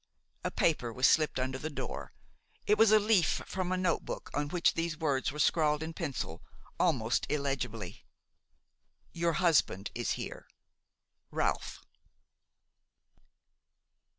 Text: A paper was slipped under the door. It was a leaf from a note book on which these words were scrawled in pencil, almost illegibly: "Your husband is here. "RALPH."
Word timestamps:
A 0.43 0.49
paper 0.49 0.91
was 0.91 1.05
slipped 1.05 1.39
under 1.39 1.59
the 1.59 1.69
door. 1.69 2.11
It 2.65 2.75
was 2.75 2.91
a 2.91 2.97
leaf 2.97 3.43
from 3.45 3.71
a 3.71 3.77
note 3.77 4.03
book 4.03 4.31
on 4.33 4.47
which 4.49 4.73
these 4.73 4.97
words 4.97 5.31
were 5.31 5.37
scrawled 5.37 5.83
in 5.83 5.93
pencil, 5.93 6.41
almost 6.79 7.27
illegibly: 7.29 8.07
"Your 9.13 9.33
husband 9.33 9.91
is 9.93 10.13
here. 10.13 10.47
"RALPH." 11.29 11.85